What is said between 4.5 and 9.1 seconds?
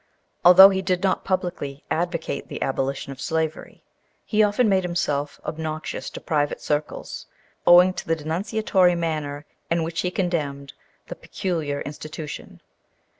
made himself obnoxious to private circles, owing to the denunciatory